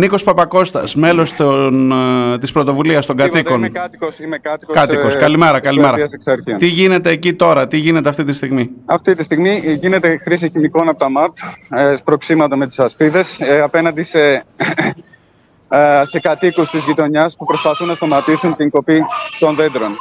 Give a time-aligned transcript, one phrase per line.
[0.00, 3.58] Νίκος Παπακώστας, μέλος ε, της πρωτοβουλίας των κατοίκων.
[3.58, 4.18] Είμαι κάτοικος.
[4.18, 5.14] Είμαι κάτοικος, κάτοικος.
[5.14, 5.96] Ε, καλημέρα, καλημέρα.
[6.56, 10.88] Τι γίνεται εκεί τώρα, τι γίνεται αυτή τη στιγμή; Αυτή τη στιγμή γίνεται χρήση χημικών
[10.88, 11.36] από τα ΜΑΤ,
[11.70, 14.44] ε, σπροξήματα με τις ασπίδες, ε, απέναντι σε,
[15.68, 19.02] ε, σε κατοίκους της γειτονιάς που προσπαθούν να σταματήσουν την κοπή
[19.38, 19.96] των δέντρων.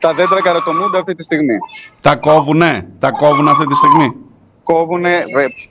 [0.00, 1.56] Τα δέντρα καρατομούνται αυτή τη στιγμή.
[2.00, 4.14] Τα κόβουνε, τα κόβουν αυτή τη στιγμή;
[4.72, 5.24] Κόβουν ε,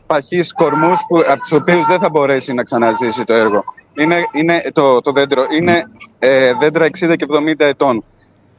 [0.07, 3.63] παχείς κορμούς που, από τους οποίους δεν θα μπορέσει να ξαναζήσει το έργο.
[3.93, 5.83] Είναι, είναι το, το δέντρο είναι
[6.19, 8.03] ε, δέντρα 60 και 70 ετών.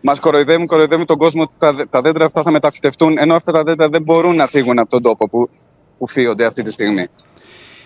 [0.01, 3.63] Μας κοροϊδεύουν, κοροϊδεύουν τον κόσμο ότι τα, τα δέντρα αυτά θα μεταφυτευτούν, ενώ αυτά τα
[3.63, 5.51] δέντρα δεν μπορούν να φύγουν από τον τόπο που,
[5.99, 7.09] που φύγονται αυτή τη στιγμή.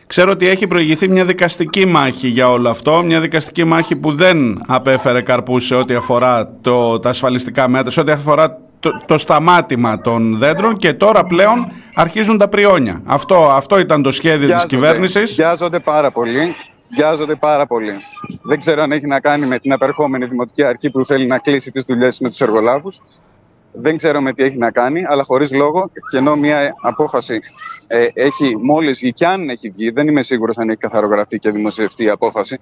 [0.07, 4.63] Ξέρω ότι έχει προηγηθεί μια δικαστική μάχη για όλο αυτό, μια δικαστική μάχη που δεν
[4.67, 8.59] απέφερε καρπούς σε ό,τι αφορά το, τα ασφαλιστικά μέτρα, σε ό,τι αφορά
[9.07, 13.03] το, σταμάτημα των δέντρων και τώρα πλέον αρχίζουν τα πριόνια.
[13.05, 15.35] Αυτό, αυτό ήταν το σχέδιο της κυβέρνησης.
[15.35, 16.55] Βιάζονται πάρα πολύ.
[16.95, 17.93] Βιάζονται πάρα πολύ.
[18.43, 21.71] Δεν ξέρω αν έχει να κάνει με την απερχόμενη δημοτική αρχή που θέλει να κλείσει
[21.71, 23.01] τις δουλειές με τους εργολάβους.
[23.73, 27.41] Δεν ξέρω με τι έχει να κάνει, αλλά χωρίς λόγο και ενώ μια απόφαση
[27.87, 31.51] ε, έχει μόλις βγει και αν έχει βγει, δεν είμαι σίγουρος αν έχει καθαρογραφεί και
[31.51, 32.59] δημοσιευτεί η αποφαση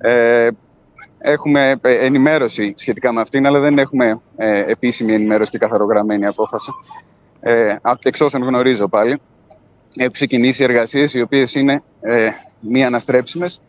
[0.00, 0.48] ε,
[1.22, 6.70] Έχουμε ε, ενημέρωση σχετικά με αυτήν, αλλά δεν έχουμε ε, επίσημη ενημέρωση και καθαρογραμμένη απόφαση.
[7.40, 9.20] Ε, εξ όσων γνωρίζω πάλι,
[9.96, 12.28] έχουν ξεκινήσει εργασίες οι οποίες είναι ε,
[12.60, 13.60] μη αναστρέψιμες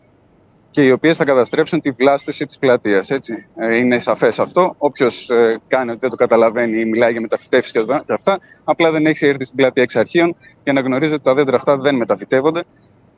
[0.72, 3.10] και οι οποίες θα καταστρέψουν τη βλάστηση της πλατείας.
[3.10, 4.74] Ε, είναι σαφές αυτό.
[4.78, 9.06] Όποιος ε, κάνει ότι δεν το καταλαβαίνει ή μιλάει για μεταφυτεύσεις και αυτά, απλά δεν
[9.06, 12.62] έχει έρθει στην πλατεία εξ αρχείων για να γνωρίζει ότι τα δέντρα αυτά δεν μεταφυτεύονται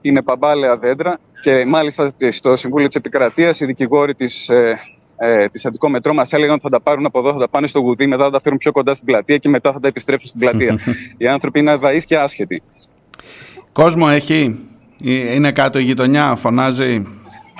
[0.08, 4.78] είναι παμπάλαια δέντρα και μάλιστα στο Συμβούλιο της Επικρατείας οι δικηγόροι της, ε,
[5.16, 7.78] ε, της Μετρό μας έλεγαν ότι θα τα πάρουν από εδώ, θα τα πάνε στο
[7.78, 10.40] γουδί, μετά θα τα φέρουν πιο κοντά στην πλατεία και μετά θα τα επιστρέψουν στην
[10.40, 10.78] πλατεία.
[11.18, 12.62] οι άνθρωποι είναι αδαείς και άσχετοι.
[13.72, 14.68] Κόσμο έχει,
[15.34, 17.06] είναι κάτω η γειτονιά, φωνάζει.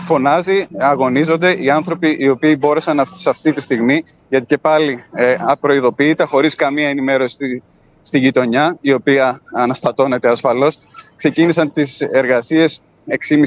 [0.07, 5.37] Φωνάζει, αγωνίζονται οι άνθρωποι οι οποίοι μπόρεσαν σε αυτή τη στιγμή, γιατί και πάλι ε,
[5.47, 7.63] απροειδοποιείται, χωρίς καμία ενημέρωση στη,
[8.03, 10.79] στη γειτονιά, η οποία αναστατώνεται ασφαλώς,
[11.17, 12.81] ξεκίνησαν τις εργασίες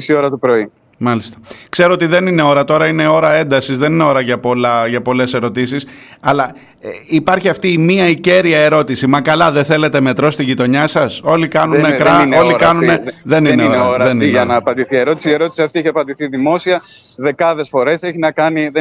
[0.08, 0.70] 6.30 ώρα το πρωί.
[1.00, 1.38] Μάλιστα.
[1.68, 5.02] Ξέρω ότι δεν είναι ώρα τώρα, είναι ώρα έντασης, δεν είναι ώρα για, πολλά, για
[5.02, 5.86] πολλές ερωτήσεις.
[6.20, 9.06] Αλλά ε, υπάρχει αυτή η μία η κέρια ερώτηση.
[9.06, 12.84] Μα καλά, δεν θέλετε μετρό στη γειτονιά σας; Όλοι κάνουν νεκρά, όλοι κάνουν.
[12.84, 15.28] Δεν, δεν, είναι ώρα, ώρα δεν είναι για να απαντηθεί η ερώτηση.
[15.28, 16.82] Η ερώτηση αυτή έχει απαντηθεί δημόσια
[17.16, 18.00] δεκάδες φορές.
[18.00, 18.10] Δεν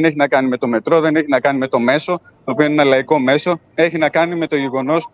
[0.04, 2.66] έχει να κάνει με το μετρό, δεν έχει να κάνει με το μέσο, το οποίο
[2.66, 3.60] είναι ένα λαϊκό μέσο.
[3.76, 5.10] Έχει να κάνει με το γεγονός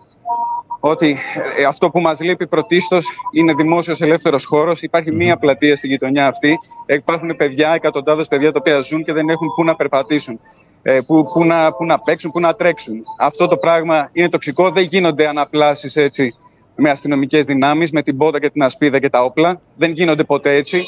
[0.86, 1.18] ότι
[1.58, 4.82] ε, αυτό που μας λείπει πρωτίστως είναι δημόσιος ελεύθερος χώρος.
[4.82, 6.60] Υπάρχει μία πλατεία στη γειτονιά αυτή.
[6.86, 10.40] Υπάρχουν παιδιά, εκατοντάδες παιδιά τα οποία ζουν και δεν έχουν πού να περπατήσουν.
[10.82, 12.96] Ε, που, που, να, που να παίξουν, που να τρέξουν.
[13.20, 14.70] Αυτό το πράγμα είναι τοξικό.
[14.70, 16.36] Δεν γίνονται αναπλάσεις έτσι
[16.76, 19.62] με αστυνομικές δυνάμεις, με την πότα και την ασπίδα και τα όπλα.
[19.76, 20.84] Δεν γίνονται ποτέ έτσι.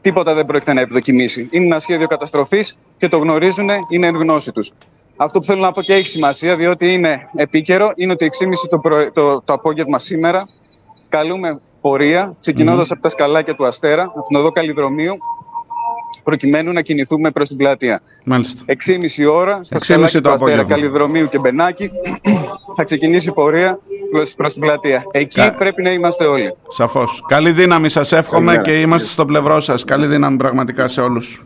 [0.00, 1.48] Τίποτα δεν πρόκειται να ευδοκιμήσει.
[1.50, 4.72] Είναι ένα σχέδιο καταστροφής και το γνωρίζουν, είναι εν γνώση τους.
[5.16, 9.10] Αυτό που θέλω να πω και έχει σημασία, διότι είναι επίκαιρο, είναι ότι 6.30 το,
[9.12, 10.48] το, το απόγευμα σήμερα
[11.08, 12.36] καλούμε πορεία,
[12.88, 15.14] από τα σκαλάκια του Αστέρα, από την οδό Καλλιδρομίου,
[16.24, 18.02] προκειμένου να κινηθούμε προς την πλατεία.
[18.24, 18.64] Μάλιστα.
[18.66, 21.90] 6.30 ώρα, στα σκαλάκια του Αστέρα, Καλλιδρομίου και Μπενάκη,
[22.76, 23.78] θα ξεκινήσει η πορεία
[24.36, 25.02] προς την πλατεία.
[25.10, 26.54] Εκεί πρέπει να είμαστε όλοι.
[26.68, 27.24] Σαφώς.
[27.28, 29.84] Καλή δύναμη σας εύχομαι και είμαστε στο πλευρό σας.
[29.84, 31.42] Καλή δύναμη πραγματικά σε όλους.